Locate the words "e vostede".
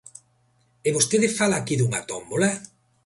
0.87-1.29